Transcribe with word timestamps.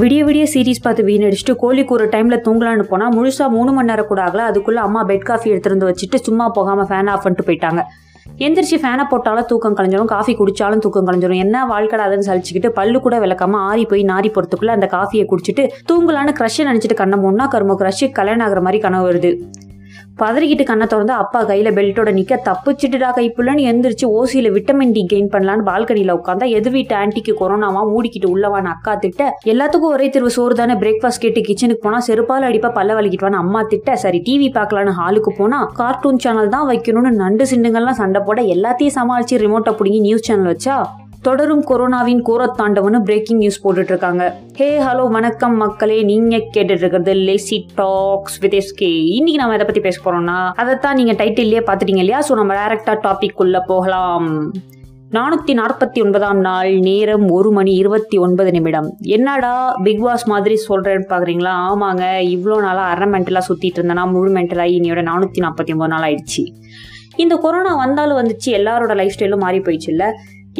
விடிய 0.00 0.22
விடிய 0.28 0.44
சீரிஸ் 0.52 0.82
பார்த்து 0.84 1.02
வீணடிச்சுட்டு 1.08 1.54
கோழிக்கு 1.60 1.92
ஒரு 1.96 2.06
டைமில் 2.14 2.42
தூங்கலான்னு 2.46 2.84
போனால் 2.90 3.12
முழுசாக 3.16 3.46
மூணு 3.54 3.70
மணி 3.76 3.88
நேரம் 3.90 4.08
கூட 4.10 4.20
ஆகல. 4.24 4.40
அதுக்குள்ள 4.50 4.80
அம்மா 4.86 5.00
பெட் 5.10 5.24
காஃபி 5.28 5.48
எடுத்துருந்து 5.52 5.88
வச்சுட்டு 5.90 6.18
சும்மா 6.26 6.46
போகாமல் 6.56 6.88
ஃபேன் 6.88 7.10
ஆஃப் 7.12 7.22
பண்ணிட்டு 7.24 7.46
போயிட்டாங்க. 7.48 7.82
எந்திரிச்சு 8.46 8.78
ஃபேனை 8.82 9.04
போட்டாலும் 9.12 9.48
தூக்கம் 9.50 9.76
கலைஞ்சிடும் 9.78 10.12
காஃபி 10.14 10.32
குடித்தாலும் 10.40 10.82
தூக்கம் 10.86 11.06
கலைஞ்சிடும் 11.08 11.42
என்ன 11.44 11.62
வாழ்க்கடாதுன்னு 11.72 12.28
சலிச்சுக்கிட்டு 12.30 12.72
பல்லு 12.78 13.00
கூட 13.06 13.18
விளக்காம 13.24 13.60
ஆறி 13.70 13.84
போய் 13.92 14.04
நாரி 14.12 14.30
போகிறதுக்குள்ளே 14.34 14.74
அந்த 14.78 14.88
காஃபியை 14.96 15.26
குடிச்சிட்டு 15.32 15.64
தூங்கலான்னு 15.90 16.34
க்ரஷ்ஷை 16.40 16.66
நினச்சிட்டு 16.70 16.98
கண்ணை 17.02 17.18
மூணா 17.24 17.46
கரும 17.54 17.78
க்ரஷ்ஷு 17.82 18.08
கல்யாணம் 18.18 18.46
ஆகுற 18.48 18.62
மாதிரி 18.68 18.80
கனவு 18.86 19.06
வருது. 19.10 19.32
பதறிக்கிட்டு 20.18 20.64
கண்ணை 20.64 20.86
திறந்து 20.86 21.12
அப்பா 21.14 21.40
கையில் 21.42 21.70
பெல்ட்டோட 21.76 22.10
நிற்க 22.10 22.34
தப்பிச்சிட்டுடா 22.46 23.08
கைப்புள்ளன்னு 23.16 23.66
எந்திரிச்சு 23.70 24.06
ஓசியில் 24.14 24.48
விட்டமின் 24.54 24.94
டி 24.94 25.02
கெயின் 25.10 25.28
பண்ணலான்னு 25.34 25.66
பால்கனியில் 25.68 26.14
உட்காந்தா 26.14 26.46
எது 26.56 26.70
வீட்டு 26.70 26.94
ஆன்ட்டிக்கு 26.96 27.32
கொரோனாவா 27.40 27.82
மூடிக்கிட்டு 27.90 28.28
உள்ளவான்னு 28.30 28.70
அக்கா 28.72 28.94
திட்ட 28.96 29.22
எல்லாத்துக்கும் 29.52 29.94
ஒரே 29.96 30.08
திருவு 30.08 30.32
சோறு 30.36 30.54
தானே 30.54 30.76
பிரேக்ஃபாஸ்ட் 30.82 31.22
கேட்டு 31.22 31.42
கிச்சனுக்கு 31.42 31.84
போனா 31.84 32.00
செருப்பால் 32.06 32.48
அடிப்பா 32.48 32.70
பல்ல 32.78 32.98
வலிக்கிட்டுவான்னு 32.98 33.42
அம்மா 33.42 33.62
திட்ட 33.68 33.96
சரி 34.04 34.20
டிவி 34.26 34.48
பார்க்கலான்னு 34.56 34.98
ஹாலுக்கு 35.00 35.32
போனா 35.38 35.60
கார்ட்டூன் 35.76 36.22
சேனல் 36.24 36.54
தான் 36.56 36.68
வைக்கணும்னு 36.68 37.12
நண்டு 37.20 37.46
சிண்டுங்கள்லாம் 37.52 38.00
சண்டை 38.02 38.22
போட 38.22 38.40
எல்லாத்தையும் 38.54 38.96
சமாளிச்சு 38.98 39.42
ரிமோட்டை 39.44 39.74
பிடிங்கி 39.78 40.00
நியூஸ் 40.00 40.28
சேனல் 40.28 40.52
வச்சா? 40.52 40.76
தொடரும் 41.26 41.62
கொரோனாவின் 41.68 42.20
கூரத்தாண்டவனு 42.28 42.98
பிரேக்கிங் 43.02 43.38
நியூஸ் 43.38 43.58
போட்டுட்டு 43.62 43.92
இருக்காங்க 43.92 44.24
ஹே 44.54 44.80
ஹலோ 44.80 45.08
வணக்கம் 45.10 45.56
மக்களே. 45.56 46.02
நீங்க 46.02 46.36
கேட்டுட்டு 46.36 46.74
இருக்கிறது 46.74 47.14
லேசி 47.14 47.66
டாக்ஸ் 47.74 48.38
வித் 48.38 48.54
எஸ்கே 48.54 48.90
இன்னைக்கு 49.16 49.40
நம்ம 49.40 49.54
எதை 49.54 49.66
பத்தி 49.66 49.80
பேச 49.80 49.96
போறோம்னா 50.04 50.36
அதைத்தான் 50.54 50.94
நீங்க 50.94 51.12
டைட்டில்லே 51.12 51.62
பாத்துட்டீங்க 51.68 52.02
இல்லையா? 52.04 52.20
ஸோ 52.28 52.32
நம்ம 52.32 52.54
டேரக்டா 52.54 52.94
டாபிக் 53.06 53.42
உள்ள 53.44 53.60
போகலாம். 53.60 54.28
நானூத்தி 55.12 55.54
நாற்பத்தி 55.60 55.98
ஒன்பதாம் 56.04 56.38
நாள் 56.38 56.72
நேரம் 56.78 57.26
ஒரு 57.28 57.50
மணி 57.50 57.74
இருபத்தி 57.74 58.18
ஒன்பது 58.18 58.50
நிமிடம். 58.50 58.88
என்னடா 59.16 59.74
பிக் 59.82 60.02
பாஸ் 60.02 60.28
மாதிரி 60.28 60.58
சொல்றேன்னு 60.68 61.08
பாக்குறீங்களா? 61.08 61.54
ஆமாங்க 61.70 62.04
இவ்வளோ 62.36 62.60
நாளா 62.60 62.84
அரை 62.84 63.08
மென்டலா 63.10 63.42
சுத்திட்டு 63.48 63.80
இருந்தேன்னா 63.80 64.06
முழு 64.10 64.32
மென்டலாகி 64.32 64.76
இன்னையோட 64.78 65.04
நானூத்தி 65.10 65.42
நாற்பத்தி 65.46 65.74
ஒன்பது 65.76 65.92
நாள் 65.94 66.06
ஆயிடுச்சு. 66.08 66.44
இந்த 67.16 67.36
கொரோனா 67.36 67.74
வந்தாலும் 67.76 68.18
வந்துச்சு 68.22 68.48
எல்லாரோட 68.60 68.94
லைஃப் 68.94 69.14
ஸ்டைலும் 69.18 69.44
மாறி 69.44 69.58
போயிடுச்சுல்ல 69.58 70.06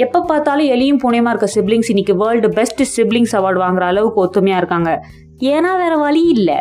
எப்போ 0.04 0.18
பார்த்தாலும் 0.20 0.66
எலியும் 0.66 1.00
பூனையுமா 1.02 1.30
இருக்க 1.32 1.48
சிப்ளிங்ஸ் 1.54 1.88
இன்னைக்கு 1.88 2.14
வேர்ல்டு 2.16 2.48
பெஸ்ட் 2.48 3.00
சிப்ளிங்ஸ் 3.00 3.34
அவார்டு 3.38 3.60
வாங்குற 3.64 3.84
அளவுக்கு 3.90 4.20
ஒத்துமையா 4.24 4.56
இருக்காங்க. 4.56 4.90
ஏன்னா 5.38 5.70
வேற 5.82 5.96
வழி 5.96 6.22
இல்லை. 6.28 6.58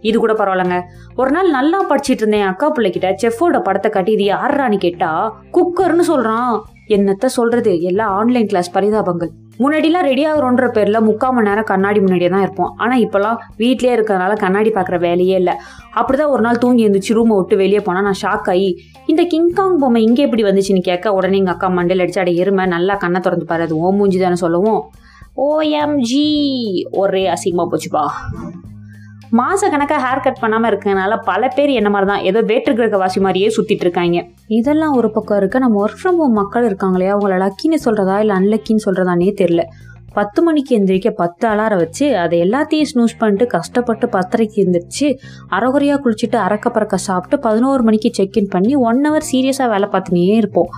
இது 0.00 0.18
கூட 0.18 0.32
பரவாயில்லங்க. 0.32 0.78
ஒரு 1.16 1.30
நாள் 1.30 1.50
நல்லா 1.50 1.78
படிச்சிட்டு 1.90 2.22
இருந்தேன். 2.24 2.42
அக்கா 2.42 2.72
பிள்ளைகிட்ட 2.72 3.10
செஃபோட 3.22 3.60
படத்தை 3.62 3.90
கட்டி 3.90 4.12
இது 4.12 4.24
யாருறான்னு 4.34 4.76
கேட்டா 4.76 5.12
குக்கர்னு 5.52 6.04
சொல்றான். 6.12 6.52
என்னத்த 6.88 7.26
சொல்றது? 7.38 7.82
எல்லாம் 7.82 8.12
ஆன்லைன் 8.16 8.46
கிளாஸ் 8.46 8.74
பரிதாபங்கள். 8.78 9.32
முன்னாடிலாம் 9.62 10.06
ரெடி 10.10 10.24
ஆகிறோன்ற 10.30 10.66
பேரில் 10.76 11.04
முக்கால் 11.08 11.34
மணி 11.34 11.48
நேரம் 11.48 11.68
கண்ணாடி 11.70 12.00
முன்னாடியே 12.04 12.30
தான் 12.34 12.44
இருப்போம். 12.46 12.72
ஆனால் 12.82 13.02
இப்போலாம் 13.04 13.38
வீட்லேயே 13.60 13.94
இருக்கிறனால 13.96 14.32
கண்ணாடி 14.44 14.70
பார்க்குற 14.76 14.98
வேலையே 15.06 15.36
இல்லை. 15.42 15.54
அப்படி 16.00 16.18
தான் 16.20 16.32
ஒரு 16.34 16.44
நாள் 16.46 16.60
தூங்கி 16.64 16.84
எழுந்துச்சு 16.86 17.16
ரூமை 17.18 17.36
விட்டு 17.38 17.56
வெளியே 17.62 17.82
போனால் 17.88 18.06
நான் 18.08 18.20
ஷாக் 18.24 18.50
ஆகி 18.54 18.70
இந்த 19.12 19.24
கிங்காங் 19.32 19.78
பொம்மை 19.82 20.02
இங்கே 20.08 20.24
எப்படி 20.28 20.44
வந்துச்சுன்னு 20.48 20.86
கேட்க? 20.90 21.14
உடனே 21.18 21.40
எங்கள் 21.42 21.56
அக்கா 21.56 21.70
மண்டையில் 21.78 22.04
அடிச்சு 22.04 22.22
அட 22.24 22.32
எருமை 22.44 22.66
நல்லா 22.76 22.96
கண்ணை 23.04 23.20
திறந்து 23.26 23.48
பாரு 23.52 23.66
அது 23.68 23.80
ஓ 23.84 23.92
மூஞ்சி 23.98 24.20
தானே 24.24 24.38
சொல்லுவோம் 24.44 24.80
ஓஎம்ஜி 25.48 26.26
ஒரே 27.02 27.24
அசிங்கமாக 27.34 27.68
போச்சுப்பா. 27.72 28.04
மாச 29.32 29.68
கணக்காக 29.70 30.00
ஹேர் 30.04 30.22
கட் 30.22 30.40
பண்ணாமல் 30.40 30.70
இருக்கனால 30.70 31.16
பல 31.24 31.48
பேர் 31.48 31.70
என்ன 31.70 31.88
மாதிரி 31.90 32.10
தான் 32.10 32.24
ஏதோ 32.28 32.40
வேற்று 32.40 32.74
கிரக 32.74 32.96
வாசி 32.96 33.20
மாதிரியே 33.20 33.48
சுற்றிட்டு 33.56 33.84
இருக்காங்க. 33.86 34.18
இதெல்லாம் 34.46 34.94
ஒரு 34.96 35.10
பக்கம் 35.10 35.38
இருக்க. 35.38 35.58
நம்ம 35.58 35.86
ஒர்க் 35.86 35.98
ஃப்ரம் 36.02 36.20
ஹோம் 36.20 36.32
மக்கள் 36.32 36.66
இருக்காங்களே 36.68 37.08
அவங்கள 37.14 37.36
லக்கின்னு 37.44 37.78
சொல்கிறதா 37.84 38.18
இல்லை 38.18 38.36
அன்லக்கின்னு 38.36 38.84
சொல்கிறதானே 38.86 39.30
தெரில 39.42 39.62
பத்து 40.14 40.42
மணிக்கு 40.42 40.78
எந்திரிக்க 40.78 41.10
பத்து 41.10 41.48
அலாரம் 41.48 41.76
வச்சு 41.76 42.16
அதை 42.16 42.40
எல்லாத்தையும் 42.40 42.88
ஸ்னூஸ் 42.92 43.18
பண்ணிட்டு 43.18 43.46
கஷ்டப்பட்டு 43.46 44.06
பத்தரைக்கு 44.06 44.62
எந்திரிச்சு 44.64 45.08
அரைகுறையாக 45.48 46.00
குளிச்சுட்டு 46.04 46.38
அறக்க 46.46 46.68
பறக்க 46.68 46.96
சாப்பிட்டு 46.96 47.38
பதினோரு 47.38 47.82
மணிக்கு 47.82 48.10
செக்இன் 48.18 48.48
பண்ணி 48.48 48.76
ஒன் 48.76 49.02
ஹவர் 49.06 49.28
சீரியஸாக 49.32 49.68
வேலை 49.68 49.88
பார்த்துனே 49.92 50.24
இருப்போம். 50.36 50.70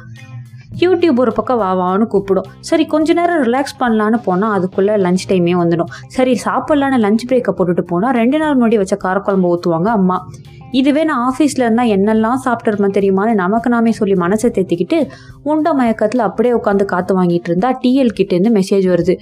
யூடியூப் 0.80 1.16
ஒரு 1.16 1.32
பக்கம் 1.32 1.58
வா 1.58 1.70
வான்னு 1.76 2.06
கூப்பிடும். 2.06 2.44
சரி 2.60 2.86
கொஞ்ச 2.86 3.12
நேரம் 3.12 3.42
ரிலாக்ஸ் 3.42 3.76
பண்ணலான்னு 3.80 4.22
போனால் 4.24 4.52
அதுக்குள்ளே 4.52 4.94
லஞ்ச் 4.94 5.26
டைமே 5.28 5.54
வந்துடும். 5.62 5.90
சரி 6.08 6.40
சாப்பிட்லான்னு 6.44 7.00
லஞ்ச் 7.04 7.24
பிரேக்கை 7.28 7.52
போட்டுட்டு 7.58 7.80
போனால் 7.80 8.14
ரெண்டு 8.14 8.38
நாள் 8.38 8.56
முன்னாடி 8.56 8.76
வச்ச 8.76 8.96
காரக்குழம்பு 9.04 9.52
ஊற்றுவாங்க 9.54 9.84
அம்மா. 9.84 10.28
இதுவே 10.70 11.04
நான் 11.04 11.34
ஆஃபீஸில் 11.34 11.64
இருந்தால் 11.66 11.88
என்னெல்லாம் 11.88 12.36
சாப்பிட்டுருமா 12.44 12.88
தெரியுமான்னு 12.96 13.34
நமக்கு 13.34 13.70
நாமே 13.70 13.92
சொல்லி 13.92 14.14
மனசை 14.14 14.48
தேத்திக்கிட்டு 14.48 15.08
உண்ட 15.42 15.74
மயக்கத்தில் 15.74 16.20
அப்படியே 16.20 16.54
உட்காந்து 16.54 16.84
காற்று 16.84 17.22
வாங்கிட்டு 17.22 17.48
இருந்தால் 17.50 17.78
டிஎல் 17.82 18.14
கிட்டேருந்து 18.18 18.60
மெசேஜ் 18.60 18.88
வருது. 18.94 19.16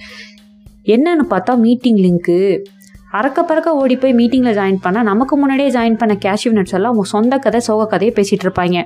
என்னன்னு 0.85 1.25
பார்த்தா 1.29 1.57
மீட்டிங் 1.57 1.97
லிங்க்கு 1.97 2.63
அறக்க 3.13 3.39
பறக்க 3.49 3.69
ஓடி 3.81 3.95
போய் 3.95 4.15
மீட்டிங்கில் 4.17 4.55
ஜாயின் 4.57 4.79
பண்ணால் 4.85 5.05
நமக்கு 5.09 5.35
முன்னாடியே 5.37 5.69
ஜாயின் 5.75 5.97
பண்ண 5.99 6.13
கேஷ்யூ 6.25 6.49
நட்ஸ் 6.55 6.75
எல்லாம் 6.77 6.91
அவங்க 6.91 7.07
சொந்த 7.11 7.37
கதை 7.45 7.59
சோக 7.59 7.85
கதையை 7.85 8.13
பேசிகிட்டு 8.17 8.45
இருப்பாங்க. 8.47 8.83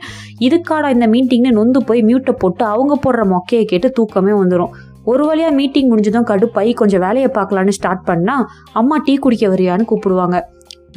இதுக்காடா 0.48 0.90
இந்த 0.96 1.08
மீட்டிங்னு 1.08 1.52
நொந்து 1.58 1.80
போய் 1.86 2.02
மியூட்டை 2.10 2.34
போட்டு 2.44 2.64
அவங்க 2.66 2.96
போடுற 3.06 3.24
மொக்கையை 3.34 3.66
கேட்டு 3.72 3.90
தூக்கமே 3.92 4.34
வந்துடும் 4.42 4.74
ஒரு 5.06 5.26
வழியாக 5.26 5.56
மீட்டிங் 5.56 5.90
முடிஞ்சதும் 5.90 6.28
கடுப்பாய் 6.32 6.72
கொஞ்சம் 6.74 7.04
வேலையை 7.06 7.32
பார்க்கலான்னு 7.38 7.76
ஸ்டார்ட் 7.80 8.08
பண்ணால் 8.10 8.46
அம்மா 8.74 8.98
டீ 9.06 9.16
குடிக்க 9.18 9.48
வரியான்னு 9.48 9.90
கூப்பிடுவாங்க. 9.92 10.40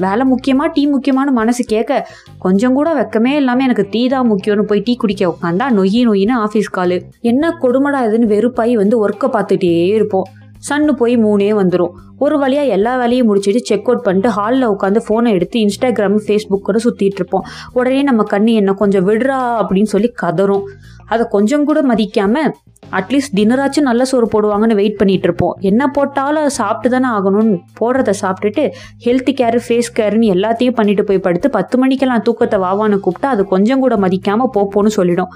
வேலை 0.00 0.24
முக்கியமாக 0.24 0.72
டீ 0.74 0.86
முக்கியமான 0.86 1.30
மனசு 1.30 1.64
கேட்க 1.64 2.06
கொஞ்சம் 2.38 2.74
கூட 2.74 2.88
வெக்கமே 2.94 3.34
இல்லாமல் 3.40 3.64
எனக்கு 3.64 3.88
டீ 3.90 4.08
தான் 4.08 4.30
முக்கியம்னு 4.30 4.70
போய் 4.70 4.86
டீ 4.86 4.94
குடிக்க 4.96 5.24
உட்காந்தா 5.32 5.66
நொய்யி 5.78 6.00
நொய்யின்னு 6.08 6.36
ஆஃபீஸ் 6.46 6.74
காலு 6.78 6.96
என்ன 7.20 7.52
கொடுமடா 7.62 8.00
இதுன்னு 8.08 8.32
வெறுப்பாகி 8.34 8.74
வந்து 8.74 9.08
ஒர்க்கை 9.08 9.30
பார்த்துட்டே 9.36 9.74
இருப்போம். 9.94 10.28
சன்னு 10.68 10.92
போய் 10.92 11.14
மூணே 11.16 11.50
வந்துடும் 11.60 11.94
ஒரு 12.18 12.38
வழியாக 12.38 12.68
எல்லா 12.68 12.96
வேலையும் 12.96 13.28
முடிச்சுட்டு 13.30 13.60
செக் 13.62 13.88
அவுட் 13.88 14.02
பண்ணிட்டு 14.02 14.28
ஹாலில் 14.28 14.68
உட்காந்து 14.68 15.00
ஃபோனை 15.08 15.30
எடுத்து 15.32 15.60
இன்ஸ்டாகிராம் 15.60 16.18
ஃபேஸ்புக்கோட 16.26 16.78
சுற்றிட்டு 16.84 17.20
இருப்போம். 17.20 17.44
உடனே 17.72 18.02
நம்ம 18.02 18.24
கண்ணு 18.30 18.52
என்ன 18.54 18.72
கொஞ்சம் 18.72 19.08
விடுறா 19.08 19.38
அப்படின்னு 19.60 19.92
சொல்லி 19.94 20.12
கதறும். 20.22 20.62
அதை 21.06 21.26
கொஞ்சம் 21.30 21.64
கூட 21.64 21.82
மதிக்காமல் 21.82 22.52
அட்லீஸ்ட் 22.98 23.34
டின்னராச்சும் 23.36 23.88
நல்ல 23.88 24.04
சோறு 24.04 24.28
போடுவாங்கன்னு 24.34 24.74
வெயிட் 24.74 24.96
பண்ணிட்டு 24.96 25.22
இருப்போம் 25.22 25.54
என்ன 25.60 25.86
போட்டாலும் 25.86 26.48
சாப்பிட்டு 26.48 27.00
தானே 27.00 27.08
ஆகணும்னு 27.16 27.56
போடுறத 27.80 28.12
சாப்பிட்டுட்டு 28.22 28.70
ஹெல்த் 29.06 29.32
கேர் 29.40 29.58
ஃபேஸ் 29.66 29.90
கேர்னு 29.98 30.26
எல்லாத்தையும் 30.34 30.74
பண்ணிட்டு 30.74 31.04
போய் 31.04 31.18
படுத்து 31.18 31.50
பத்து 31.50 31.78
மணிக்கெல்லாம் 31.78 32.22
தூக்கத்தை 32.22 32.60
வாவான்னு 32.60 32.98
கூப்பிட்டா 33.06 33.30
அது 33.34 33.44
கொஞ்சம் 33.44 33.80
கூட 33.80 33.96
மதிக்காம 33.96 34.48
போப்போன்னு 34.54 34.86
சொல்லிடும். 34.86 35.28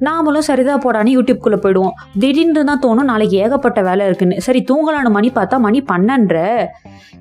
நாமளும் 0.00 0.46
சரிதா 0.48 0.78
போடான்னு 0.78 1.14
யூடியூப்குள்ளே 1.16 1.58
போயிடுவோம். 1.64 1.90
திடீர்னு 2.18 2.64
தான் 2.64 2.80
தோணும் 2.86 3.10
நாளைக்கு 3.12 3.36
ஏகப்பட்ட 3.36 3.82
வேலை 3.82 4.06
இருக்குன்னு. 4.06 4.40
சரி 4.40 4.64
தூங்கலான 4.72 5.10
மணி 5.10 5.28
பார்த்தா 5.34 5.58
மணி 5.58 5.82
பன்னெண்டர. 5.92 6.66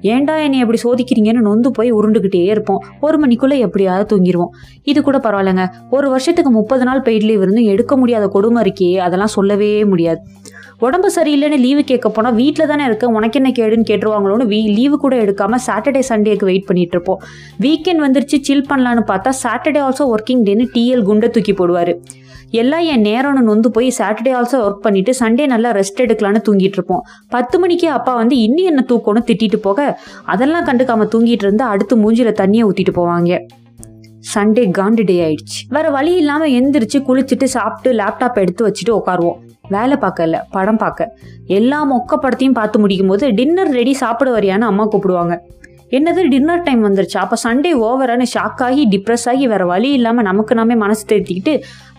ஏன்டா 0.01 0.43
என்னை 0.43 0.59
எப்படி 0.59 0.79
சோதிக்கிறீங்கன்னு 0.83 1.41
நொந்து 1.47 1.71
போய் 1.71 1.93
உருண்டுக்கிட்டே 1.93 2.43
இருப்போம். 2.43 2.83
ஒரு 3.01 3.17
மணிக்குள்ளே 3.25 3.57
எப்படியாவது 3.57 4.05
தூங்கிடுவோம் 4.11 4.51
இது 4.83 5.01
கூட 5.01 5.17
பரவாயில்லைங்க. 5.17 5.67
ஒரு 5.89 6.09
வருஷத்துக்கு 6.09 6.51
முப்பது 6.51 6.83
நாள் 6.83 7.01
பெய்ட் 7.01 7.25
லீவ் 7.29 7.41
இருந்தும் 7.41 7.63
எடுக்க 7.63 7.97
முடியாத 7.97 8.27
கொடுமை 8.27 8.63
இருக்கே. 8.63 8.97
அதெல்லாம் 8.97 9.33
சொல்லவே 9.37 9.78
முடியாது. 9.85 10.19
உடம்பு 10.77 11.09
சரியில்லைன்னு 11.15 11.57
லீவு 11.57 11.83
கேட்க 11.83 12.09
போனால் 12.09 12.33
வீட்டில் 12.33 12.67
தானே 12.67 12.85
இருக்க 12.85 13.07
உனக்கு 13.07 13.39
என்ன 13.39 13.51
கேடுன்னு 13.59 13.87
கேட்டுருவாங்களோன்னு 13.89 14.45
வீ 14.45 14.59
லீவு 14.75 14.97
கூட 14.97 15.15
எடுக்காமல் 15.15 15.63
சாட்டர்டே 15.67 15.99
சண்டேக்கு 15.99 16.45
வெயிட் 16.45 16.65
பண்ணிட்டு 16.65 16.91
இருப்போம். 16.91 17.21
வீக்கெண்ட் 17.59 18.03
வந்துருச்சு 18.05 18.37
சில் 18.41 18.65
பண்ணலான்னு 18.69 19.03
பார்த்தா 19.11 19.33
சாட்டர்டே 19.43 19.81
ஆல்சோ 19.87 20.15
ஒர்க்கிங் 20.15 20.43
டேன்னு 20.43 20.67
டிஎல் 20.75 21.03
குண்டை 21.03 21.29
தூக்கி 21.29 21.53
போடுவார். 21.53 21.99
எல்லாம் 22.51 22.79
என் 22.79 23.01
நேரம்னு 23.01 23.41
நொந்து 23.41 23.71
போய் 23.71 23.93
சாட்டர்டே 23.97 24.31
ஆல்சோ 24.37 24.59
ஒர்க் 24.67 24.81
பண்ணிட்டு 24.81 25.13
சண்டே 25.19 25.45
நல்லா 25.45 25.71
ரெஸ்ட் 25.71 26.01
எடுக்கலான்னு 26.05 26.41
தூங்கிட்டு 26.49 26.79
இருப்போம். 26.79 27.03
பத்து 27.29 27.59
மணிக்கு 27.59 27.89
அப்பா 27.89 28.15
வந்து 28.15 28.37
இன்னும் 28.37 28.65
என்ன 28.65 28.85
தூக்கணும் 28.89 29.27
திட்டிட்டு 29.31 29.55
போக? 29.55 29.99
அதெல்லாம் 30.25 30.65
கண்டுக்காம 30.65 31.07
தூங்கிட்டு 31.15 31.45
இருந்தா 31.47 31.67
அடுத்து 31.67 31.97
மூஞ்சில 31.97 32.33
தண்ணியை 32.41 32.65
ஊற்றிட்டு 32.69 32.95
போவாங்க. 32.95 33.37
சண்டே 34.35 34.71
காண்டு 34.77 35.03
டே 35.03 35.29
ஆயிடுச்சு. 35.29 35.59
வேற 35.69 35.89
வழி 35.89 36.15
இல்லாமல் 36.15 36.51
எந்திரிச்சு 36.51 37.01
குளிச்சுட்டு 37.09 37.43
சாப்பிட்டு 37.43 37.97
லேப்டாப் 37.97 38.33
எடுத்து 38.33 38.67
வச்சுட்டு 38.67 39.01
உட்காருவோம். 39.01 39.39
வேலை 39.69 39.97
பார்க்கல 40.01 40.41
படம் 40.51 40.81
பார்க்க. 40.83 41.15
எல்லா 41.59 41.79
மொக்க 41.93 42.13
படத்தையும் 42.15 42.57
பார்த்து 42.59 42.79
முடிக்கும் 42.79 43.07
போது 43.07 43.33
டின்னர் 43.33 43.71
ரெடி 43.79 43.93
சாப்பிட 43.93 44.29
வரியான்னு 44.39 44.69
அம்மா 44.71 44.85
கூப்பிடுவாங்க. 44.87 45.35
என்னது 45.97 46.21
டின்னர் 46.29 46.63
டைம் 46.63 46.81
வந்துருச்சு? 46.87 47.17
அப்போ 47.17 47.35
சண்டே 47.43 47.71
ஓவரானு 47.87 48.25
ஷாக் 48.33 48.63
ஆகி 48.67 48.87
டிப்ரெஸ் 48.91 49.27
ஆகி 49.31 49.47
வேற 49.47 49.65
வழி 49.65 49.91
இல்லாமல் 49.91 50.27
நமக்கு 50.29 50.55
நாமே 50.55 50.75
மனசு 50.75 51.03
தேர்த்திக்கிட்டு 51.11 51.53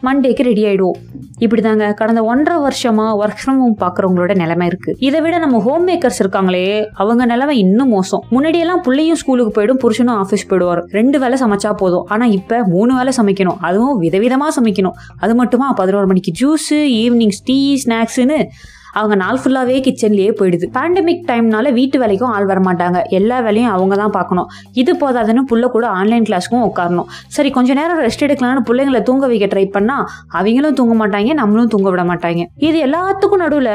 மண்டேக்கு 0.07 0.43
ரெடி 0.43 0.63
ஆகிடுவோம் 0.65 0.99
இப்படி 1.39 1.63
தாங்க 1.63 1.93
கடந்த 1.93 2.21
ஒன்றரை 2.25 2.61
வருஷமாக 2.61 3.13
ஒர்க் 3.21 3.41
ஃப்ரம் 3.41 3.61
ஹோம் 3.63 3.75
பார்க்குறவங்களோட 3.81 4.35
நிலைமை 4.35 4.67
இருக்கு. 4.67 4.97
இதை 4.99 5.21
விட 5.21 5.39
நம்ம 5.39 5.61
ஹோம் 5.61 5.89
மேக்கர்ஸ் 5.89 6.21
இருக்காங்களே 6.23 6.65
அவங்க 6.95 7.27
நிலைமை 7.27 7.59
இன்னும் 7.59 7.89
மோசம். 7.89 8.23
முன்னாடியெல்லாம் 8.31 8.83
பிள்ளையும் 8.87 9.17
ஸ்கூலுக்கு 9.17 9.53
போயிடும் 9.57 9.83
புருஷனும் 9.85 10.19
ஆஃபீஸ் 10.23 10.49
போயிடுவார். 10.49 10.83
ரெண்டு 10.99 11.19
வேலை 11.19 11.39
சமைச்சா 11.43 11.73
போதும். 11.73 12.05
ஆனால் 12.09 12.31
இப்போ 12.31 12.59
மூணு 12.75 12.95
வேலை 12.95 13.13
சமைக்கணும். 13.17 13.61
அதுவும் 13.61 14.01
விதவிதமாக 14.03 14.53
சமைக்கணும். 14.61 14.99
அது 15.19 15.35
மட்டுமா? 15.35 15.73
பதினோரு 15.73 16.07
மணிக்கு 16.07 16.33
ஜூஸு 16.43 16.79
ஈவினிங் 17.03 17.37
டீ 17.45 17.59
ஸ்நாக்ஸுன்னு 17.85 18.41
அவங்க 18.99 19.15
நாள் 19.23 19.41
ஃபுல்லாவே 19.43 19.77
கிச்சன்லயே 19.87 20.31
போயிடுது. 20.41 20.67
பேண்டமிக் 20.77 21.25
டைம்னால 21.31 21.73
வீட்டு 21.79 21.97
வேலைக்கும் 22.03 22.33
ஆள் 22.37 22.49
வர 22.51 22.61
மாட்டாங்க 22.69 23.01
எல்லா 23.19 23.39
வேலையும் 23.47 23.73
அவங்க 23.77 23.97
தான் 24.03 24.15
பார்க்கணும். 24.19 24.49
இது 24.83 24.93
போதாதுன்னு 25.03 25.45
புள்ள 25.53 25.65
கூட 25.77 25.87
ஆன்லைன் 25.99 26.27
கிளாஸ்க்கும் 26.29 26.65
உட்காரணும். 26.69 27.09
சரி 27.37 27.51
கொஞ்ச 27.59 27.75
நேரம் 27.81 28.03
ரெஸ்ட் 28.07 28.25
எடுக்கலாம்னு 28.27 28.65
பிள்ளைங்களை 28.71 29.03
தூங்க 29.11 29.27
வைக்க 29.33 29.49
ட்ரை 29.55 29.65
பண்ணா 29.77 29.99
அவங்களும் 30.39 30.79
தூங்க 30.81 30.95
மாட்டாங்க 31.03 31.35
நம்மளும் 31.43 31.73
தூங்க 31.75 31.89
விட 31.95 32.05
மாட்டாங்க. 32.13 32.43
இது 32.69 32.79
எல்லாத்துக்கும் 32.87 33.43
நடுவில் 33.45 33.75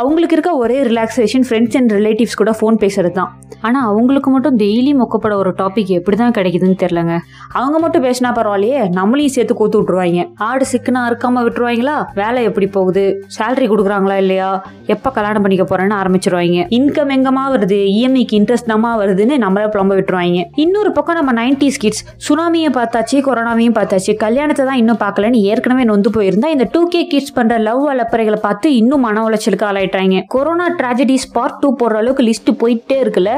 அவங்களுக்கு 0.00 0.36
இருக்க 0.36 0.52
ஒரே 0.64 0.78
ரிலாக்ஸேஷன் 0.90 1.46
ஃப்ரெண்ட்ஸ் 1.48 1.78
அண்ட் 1.80 1.94
ரிலேட்டிவ்ஸ் 1.98 2.38
கூட 2.42 2.54
ஃபோன் 2.60 2.78
பேசுறது 2.84 3.14
தான். 3.18 3.30
ஆனால் 3.66 3.86
அவங்களுக்கு 3.90 4.30
மட்டும் 4.34 4.56
டெய்லி 4.62 4.92
மொக்கப்பட 5.00 5.34
ஒரு 5.42 5.50
டாபிக் 5.62 5.90
எப்படி 5.98 6.16
தான் 6.22 6.34
கிடைக்குதுன்னு 6.38 6.78
தெரிலங்க 6.84 7.14
அவங்க 7.60 7.76
மட்டும் 7.84 8.04
பேசினா 8.06 8.30
பரவாயில்லையே 8.38 8.80
நம்மளையும் 8.98 9.34
சேர்த்து 9.36 9.54
கோத்து 9.60 9.78
விட்டுருவாங்க. 9.80 10.24
ஆடு 10.48 10.64
சிக்கனா 10.72 11.02
இருக்காம 11.10 11.42
விட்டுருவாங்களா? 11.46 11.96
வேலை 12.20 12.42
எப்படி 12.50 12.68
போகுது? 12.78 13.04
சேலரி 13.38 13.68
கொடுக்குறாங்களா 13.72 14.16
இல்லையா? 14.24 14.51
எப்போ 14.94 15.10
கல்யாணம் 15.16 15.42
பண்ணிக்க 15.44 15.64
போறேன்னு 15.70 15.96
ஆரம்பிச்சிருவாங்க. 16.00 16.60
இன்கம் 16.78 17.12
எங்கமா 17.16 17.44
வருது? 17.54 17.78
இஎம்ஐக்கு 17.96 18.36
இன்ட்ரெஸ்ட் 18.40 18.70
தாமா 18.72 18.90
வருதுன்னு 19.02 19.36
நம்மள 19.44 19.64
புலம்ப 19.74 19.96
விட்டுருவாங்க. 19.98 20.42
இன்னொரு 20.64 20.92
பக்கம் 20.98 21.18
நம்ம 21.20 21.34
நைன்டிஸ் 21.40 21.80
கிட்ஸ் 21.84 22.04
சுனாமியை 22.28 22.70
பார்த்தாச்சு 22.78 23.18
கொரோனாவையும் 23.28 23.76
பார்த்தாச்சு 23.78 24.14
கல்யாணத்தை 24.24 24.66
தான் 24.66 24.80
இன்னும் 24.82 25.02
பார்க்கலன்னு 25.04 25.40
ஏற்கனவே 25.52 25.84
நொந்து 25.92 26.12
போயிருந்தா 26.16 26.50
இந்த 26.56 26.68
டூ 26.72 26.82
கே 26.94 27.02
கிட்ஸ் 27.06 27.36
பண்ற 27.38 27.58
லவ் 27.68 27.84
அலப்பறைகளை 27.94 28.40
பார்த்து 28.46 28.68
இன்னும் 28.76 29.04
மன 29.08 29.24
உளைச்சலுக்கு 29.28 29.68
ஆளாயிட்டாங்க. 29.70 30.22
கொரோனா 30.36 30.68
ட்ராஜடிஸ் 30.80 31.28
பார்ட் 31.32 31.60
டூ 31.60 31.70
போடுற 31.82 32.00
அளவுக்கு 32.02 32.24
லிஸ்ட் 32.30 32.50
போயிட்டே 32.62 32.98
இருக்குல்ல? 33.04 33.32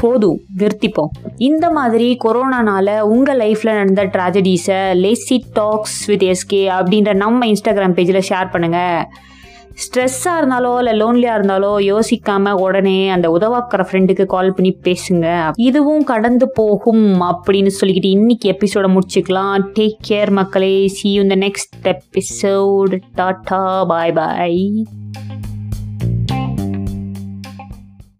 போதும் 0.00 0.38
நிறுத்திப்போம். 0.60 1.10
இந்த 1.48 1.66
மாதிரி 1.76 2.06
கொரோனானால 2.24 2.96
உங்கள் 3.14 3.38
லைஃப்பில் 3.38 3.78
நடந்த 3.80 4.04
ட்ராஜடிஸை 4.14 4.78
லேசி 5.02 5.36
டாக்ஸ் 5.58 5.98
வித் 6.10 6.24
எஸ்கே 6.32 6.62
அப்படின்ற 6.76 7.12
நம்ம 7.22 7.46
இன்ஸ்டாகிராம் 7.46 7.96
பேஜில் 7.98 8.26
ஷேர் 8.28 8.50
பண்ணுங்கள் 8.54 9.04
ஸ்ட்ரெஸ்ஸாக 9.82 10.38
இருந்தாலோ 10.40 10.72
இல்லை 10.78 10.92
லோன்லியாக 11.00 11.38
இருந்தாலோ 11.38 11.70
யோசிக்காமல் 11.90 12.60
உடனே 12.66 13.08
அந்த 13.08 13.30
உதவாக்கிற 13.30 13.84
ஃப்ரெண்டுக்கு 13.90 14.26
கால் 14.26 14.52
பண்ணி 14.52 14.78
பேசுங்க. 14.84 15.52
இதுவும் 15.56 16.04
கடந்து 16.04 16.50
போகும் 16.50 17.20
அப்படின்னு 17.20 17.70
சொல்லிக்கிட்டு 17.80 18.14
இன்னைக்கு 18.18 18.50
எபிசோட 18.52 18.96
முடிச்சுக்கலாம். 18.96 19.56
டேக் 19.78 19.96
கேர் 20.08 20.30
மக்களே. 20.30 20.88
சி 20.88 21.12
யூ 21.12 21.22
இந்த 21.22 21.36
நெக்ஸ்ட் 21.36 21.94
எபிசோட் 21.94 23.00
டாட்டா 23.16 23.86
பாய் 23.86 24.12
பாய் 24.12 24.84